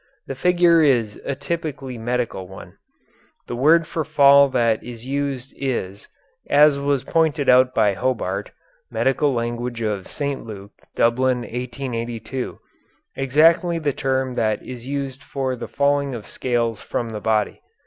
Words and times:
The 0.25 0.33
figure 0.33 0.81
is 0.81 1.21
a 1.25 1.35
typically 1.35 1.95
medical 1.95 2.47
one. 2.47 2.75
The 3.47 3.55
word 3.55 3.85
for 3.85 4.03
fall 4.03 4.49
that 4.49 4.83
is 4.83 5.05
used 5.05 5.53
is, 5.55 6.07
as 6.49 6.79
was 6.79 7.03
pointed 7.03 7.47
out 7.49 7.75
by 7.75 7.93
Hobart 7.93 8.49
("Medical 8.89 9.31
Language 9.31 9.83
of 9.83 10.07
St. 10.07 10.43
Luke," 10.43 10.71
Dublin, 10.95 11.41
1882), 11.41 12.57
exactly 13.15 13.77
the 13.77 13.93
term 13.93 14.33
that 14.33 14.63
is 14.65 14.87
used 14.87 15.21
for 15.21 15.55
the 15.55 15.67
falling 15.67 16.15
of 16.15 16.25
scales 16.25 16.81
from 16.81 17.09
the 17.11 17.21
body. 17.21 17.61